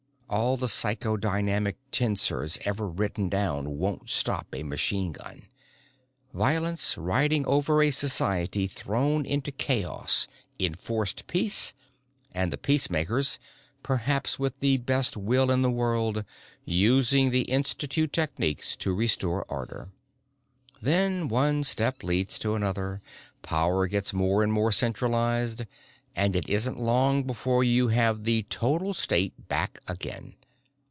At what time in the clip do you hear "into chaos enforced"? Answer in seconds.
9.25-11.27